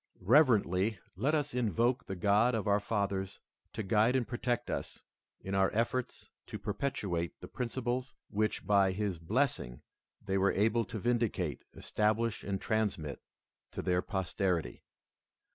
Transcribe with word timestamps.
Reverently 0.23 0.97
let 1.15 1.35
us 1.35 1.53
invoke 1.53 2.07
the 2.07 2.15
God 2.15 2.55
of 2.55 2.67
our 2.67 2.79
fathers 2.79 3.39
to 3.73 3.83
guide 3.83 4.15
and 4.15 4.27
protect 4.27 4.71
us 4.71 5.03
in 5.41 5.53
our 5.53 5.69
efforts 5.75 6.31
to 6.47 6.57
perpetuate 6.57 7.39
the 7.39 7.47
principles 7.47 8.15
which 8.27 8.65
by 8.65 8.93
his 8.93 9.19
blessing 9.19 9.83
they 10.19 10.39
were 10.39 10.53
able 10.53 10.85
to 10.85 10.97
vindicate, 10.97 11.61
establish, 11.75 12.43
and 12.43 12.59
transmit 12.59 13.21
to 13.73 13.83
their 13.83 14.01
posterity. 14.01 14.81